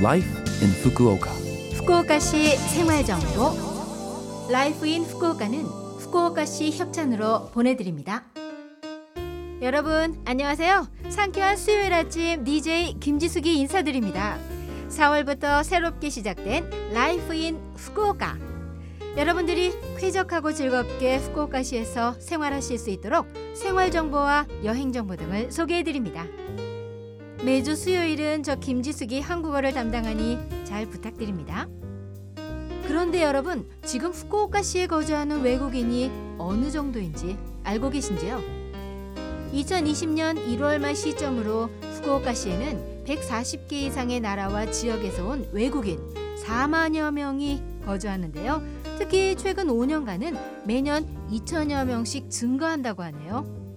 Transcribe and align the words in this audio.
Life 0.00 0.28
in 0.62 0.70
Fukuoka. 0.80 1.30
후쿠오카시 1.76 2.56
생활정보 2.56 4.48
Life 4.50 4.86
in 4.86 5.04
Fukuoka는 5.04 5.62
후쿠오카시 5.62 6.70
협찬으로 6.70 7.50
보내드립니다. 7.50 8.24
여러분 9.60 10.18
안녕하세요. 10.24 10.88
상쾌한 11.10 11.58
수요일 11.58 11.92
아침 11.92 12.44
DJ 12.44 12.98
김지숙이 12.98 13.58
인사드립니다. 13.58 14.38
4월부터 14.88 15.62
새롭게 15.62 16.08
시작된 16.08 16.92
Life 16.94 17.34
in 17.34 17.58
Fukuoka 17.76 18.38
여러분들이 19.18 19.74
쾌적하고 19.98 20.54
즐겁게 20.54 21.18
후쿠오카시에서 21.18 22.20
생활하실 22.20 22.78
수 22.78 22.88
있도록 22.88 23.26
생활 23.54 23.90
정보와 23.90 24.46
여행 24.64 24.92
정보 24.92 25.16
등을 25.16 25.52
소개해 25.52 25.82
드립니다. 25.82 26.24
매주 27.42 27.74
수요일은 27.74 28.42
저 28.42 28.56
김지숙이 28.56 29.20
한국어를 29.20 29.72
담당하니 29.72 30.38
잘 30.64 30.84
부탁드립니다. 30.86 31.66
그런데 32.86 33.22
여러분, 33.22 33.66
지금 33.82 34.10
후쿠오카시에 34.10 34.86
거주하는 34.86 35.40
외국인이 35.40 36.10
어느 36.36 36.70
정도인지 36.70 37.38
알고 37.64 37.90
계신지요? 37.90 38.42
2020년 39.54 40.36
1월 40.48 40.78
말 40.80 40.94
시점으로 40.94 41.70
후쿠오카시에는 41.94 43.04
140개 43.06 43.72
이상의 43.72 44.20
나라와 44.20 44.70
지역에서 44.70 45.26
온 45.26 45.48
외국인 45.52 45.98
4만여 46.44 47.10
명이 47.10 47.62
거주하는데요. 47.86 48.62
특히 48.98 49.34
최근 49.36 49.68
5년간은 49.68 50.66
매년 50.66 51.06
2천여 51.30 51.86
명씩 51.86 52.28
증가한다고 52.28 53.02
하네요. 53.02 53.69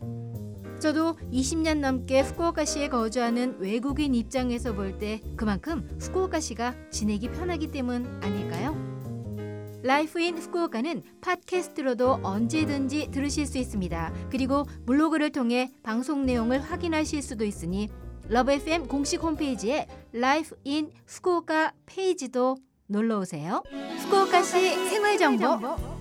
저도 0.83 1.15
20년 1.31 1.79
넘게 1.79 2.19
후쿠오카시에 2.19 2.89
거주하는 2.89 3.55
외국인 3.59 4.13
입장에서 4.13 4.73
볼 4.73 4.99
때 4.99 5.21
그만큼 5.37 5.87
후쿠오카시가 5.97 6.75
지내기 6.91 7.31
편하기 7.31 7.67
때문 7.67 8.19
아닐까요? 8.21 8.75
Life 9.81 10.19
in 10.19 10.37
Fukuoka는 10.37 11.03
팟캐스트로도 11.21 12.19
언제든지 12.21 13.11
들으실 13.11 13.45
수 13.45 13.59
있습니다. 13.59 14.13
그리고 14.29 14.65
블로그를 14.85 15.31
통해 15.31 15.71
방송 15.83 16.25
내용을 16.25 16.59
확인하실 16.59 17.21
수도 17.21 17.45
있으니 17.45 17.87
LOVE 18.27 18.51
FM 18.51 18.87
공식 18.89 19.23
홈페이지에 19.23 19.87
Life 20.11 20.57
in 20.65 20.91
Fukuoka 21.07 21.71
페이지도 21.85 22.57
놀러 22.87 23.19
오세요. 23.19 23.63
후쿠오카시 23.99 24.89
생활 24.89 25.17
정보 25.17 25.92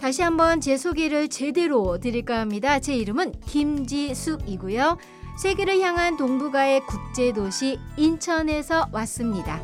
다시 0.00 0.22
한번 0.22 0.62
제 0.62 0.78
소개를 0.78 1.28
제대로 1.28 1.98
드릴까 2.00 2.40
합니다. 2.40 2.78
제 2.80 2.96
이름은 2.96 3.32
김지숙이고요. 3.46 4.96
세계를 5.38 5.78
향한 5.80 6.16
동북아의 6.16 6.80
국제도시 6.86 7.78
인천에서 7.98 8.88
왔습니다. 8.92 9.62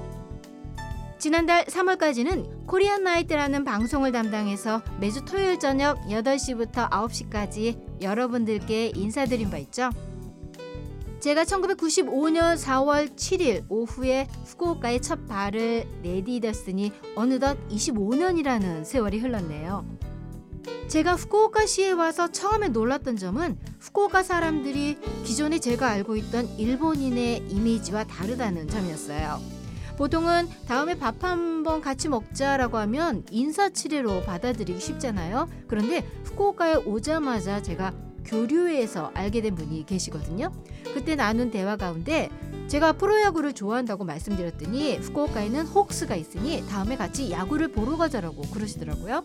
지난달 1.18 1.64
3월까지는 1.64 2.66
Korean 2.66 3.04
Night라는 3.04 3.64
방송을 3.64 4.12
담당해서 4.12 4.82
매주 5.00 5.24
토요일 5.24 5.58
저녁 5.58 5.98
8시부터 6.02 6.90
9시까지 6.90 8.02
여러분들께 8.02 8.92
인사드린 8.94 9.48
바 9.48 9.56
있죠. 9.56 9.88
제가 11.20 11.44
1995년 11.44 12.58
4월 12.58 13.16
7일 13.16 13.64
오후에 13.70 14.28
후쿠오카에 14.44 15.00
첫 15.00 15.26
발을 15.26 15.86
내디뎠으니 16.02 16.92
어느덧 17.16 17.56
25년이라는 17.70 18.84
세월이 18.84 19.18
흘렀네요. 19.18 19.96
제가 20.88 21.14
후쿠오카시에 21.14 21.92
와서 21.92 22.30
처음에 22.30 22.68
놀랐던 22.68 23.16
점은 23.16 23.58
후쿠오카 23.80 24.22
사람들이 24.22 24.98
기존에 25.24 25.58
제가 25.58 25.88
알고 25.88 26.16
있던 26.16 26.48
일본인의 26.58 27.48
이미지와 27.48 28.04
다르다는 28.04 28.68
점이었어요. 28.68 29.40
보통은 29.96 30.48
다음에 30.68 30.94
밥 30.98 31.24
한번 31.24 31.80
같이 31.80 32.08
먹자라고 32.08 32.76
하면 32.78 33.24
인사치레로 33.30 34.22
받아들이기 34.22 34.78
쉽잖아요. 34.78 35.48
그런데 35.68 36.06
후쿠오카에 36.24 36.74
오자마자 36.74 37.62
제가 37.62 37.92
교류회에서 38.24 39.12
알게 39.14 39.40
된 39.40 39.54
분이 39.54 39.86
계시거든요. 39.86 40.52
그때 40.92 41.14
나눈 41.14 41.50
대화 41.50 41.76
가운데 41.76 42.28
제가 42.68 42.92
프로야구를 42.92 43.52
좋아한다고 43.52 44.04
말씀드렸더니 44.04 44.96
후쿠오카에는 44.98 45.66
호크스가 45.66 46.16
있으니 46.16 46.66
다음에 46.68 46.96
같이 46.96 47.30
야구를 47.30 47.68
보러 47.68 47.96
가자라고 47.96 48.42
그러시더라고요. 48.42 49.22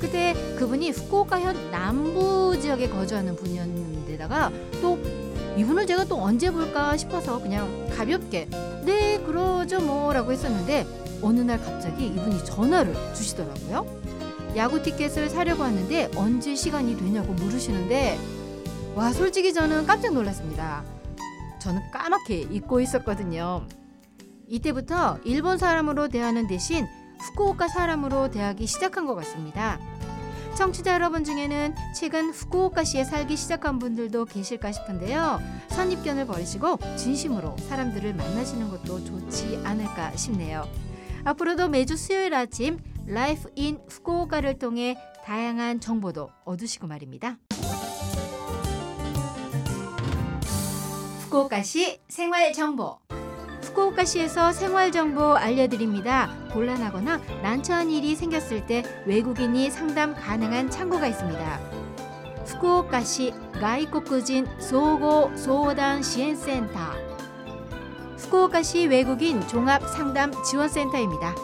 그때 0.00 0.34
그분이 0.56 0.90
후쿠오카현 0.90 1.70
남부 1.70 2.58
지역에 2.60 2.88
거주하는 2.88 3.36
분이었는데다가 3.36 4.50
또 4.80 4.98
이분을 5.56 5.86
제가 5.86 6.04
또 6.04 6.22
언제 6.22 6.50
볼까 6.50 6.96
싶어서 6.96 7.40
그냥 7.40 7.88
가볍게 7.96 8.48
네 8.84 9.18
그러죠 9.20 9.80
뭐라고 9.80 10.32
했었는데 10.32 10.86
어느 11.20 11.40
날 11.40 11.60
갑자기 11.60 12.06
이분이 12.06 12.44
전화를 12.44 12.94
주시더라고요. 13.14 13.98
야구 14.56 14.82
티켓을 14.82 15.28
사려고 15.28 15.64
하는데 15.64 16.10
언제 16.16 16.54
시간이 16.54 16.96
되냐고 16.96 17.32
물으시는데 17.32 18.18
와 18.94 19.12
솔직히 19.12 19.52
저는 19.52 19.86
깜짝 19.86 20.14
놀랐습니다. 20.14 20.84
저는 21.60 21.90
까맣게 21.90 22.48
잊고 22.50 22.80
있었거든요. 22.80 23.66
이때부터 24.46 25.18
일본 25.24 25.58
사람으로 25.58 26.08
대하는 26.08 26.46
대신 26.46 26.86
후쿠오카 27.20 27.68
사람으로 27.68 28.30
대하기 28.30 28.66
시작한 28.66 29.06
것 29.06 29.14
같습니다. 29.16 29.78
청취자 30.56 30.94
여러분 30.94 31.22
중에는 31.22 31.74
최근 31.94 32.30
후쿠오카시에 32.30 33.04
살기 33.04 33.36
시작한 33.36 33.78
분들도 33.78 34.24
계실까 34.24 34.72
싶은데요. 34.72 35.40
선입견을 35.68 36.26
버리시고 36.26 36.78
진심으로 36.96 37.56
사람들을 37.68 38.14
만나시는 38.14 38.68
것도 38.68 39.04
좋지 39.04 39.60
않을까 39.64 40.16
싶네요. 40.16 40.64
앞으로도 41.24 41.68
매주 41.68 41.96
수요일 41.96 42.34
아침 42.34 42.78
Life 43.06 43.50
in 43.54 43.78
Fukuoka를 43.88 44.58
통해 44.58 44.96
다양한 45.24 45.78
정보도 45.78 46.30
얻으시고 46.44 46.86
말입니다. 46.86 47.38
후쿠오카시 51.20 52.00
생활 52.08 52.52
정보 52.52 52.98
후쿠오카시에서 53.68 54.52
생활 54.52 54.90
정보 54.90 55.36
알려드립니다. 55.36 56.30
곤란하거나 56.52 57.20
난처한 57.42 57.90
일이 57.90 58.14
생겼을 58.14 58.66
때 58.66 58.82
외국인이 59.06 59.70
상담 59.70 60.14
가능한 60.14 60.70
창구가 60.70 61.06
있습니다. 61.06 61.60
후쿠오카시 62.46 63.34
가이코쿠진 63.60 64.46
소고 64.58 65.30
소단 65.36 66.02
시엔센터 66.02 66.78
후쿠오카시 68.16 68.86
외국인 68.86 69.46
종합 69.46 69.82
상담 69.88 70.32
지원센터입니다. 70.44 71.34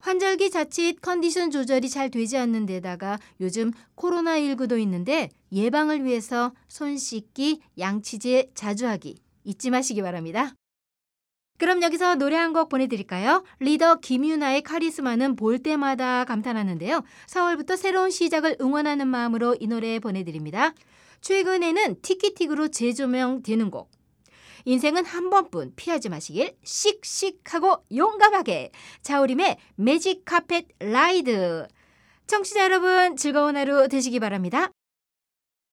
환절기 0.04 0.50
자칫 0.50 1.00
컨디션 1.00 1.50
조절이 1.50 1.88
잘 1.88 2.10
되지 2.10 2.36
않는 2.36 2.66
데다가 2.66 3.18
요즘 3.40 3.72
코로나19도 3.96 4.78
있는데 4.82 5.30
예방을 5.50 6.04
위해서 6.04 6.52
손 6.68 6.98
씻기, 6.98 7.62
양치질 7.78 8.50
자주 8.54 8.86
하기 8.86 9.16
잊지 9.44 9.70
마시기 9.70 10.02
바랍니다. 10.02 10.52
그럼 11.56 11.82
여기서 11.82 12.16
노래 12.16 12.36
한 12.36 12.52
곡 12.52 12.68
보내드릴까요? 12.68 13.44
리더 13.60 13.94
김유나의 14.00 14.60
카리스마는 14.60 15.36
볼 15.36 15.58
때마다 15.58 16.26
감탄하는데요. 16.26 17.02
4월부터 17.28 17.74
새로운 17.74 18.10
시작을 18.10 18.58
응원하는 18.60 19.08
마음으로 19.08 19.56
이 19.58 19.66
노래 19.66 19.98
보내드립니다. 20.00 20.74
최근에는 21.22 22.02
티키틱으로 22.02 22.68
재조명되는 22.68 23.70
곡. 23.70 23.90
인생은 24.64 25.04
한 25.04 25.30
번뿐. 25.30 25.74
피하지 25.76 26.08
마시길 26.08 26.56
씩씩하고 26.62 27.84
용감하게. 27.94 28.70
자우림의 29.02 29.58
매직 29.76 30.24
카펫 30.24 30.66
라이드. 30.78 31.66
청취자 32.26 32.64
여러분 32.64 33.16
즐거운 33.16 33.56
하루 33.56 33.88
되시기 33.88 34.18
바랍니다. 34.20 34.70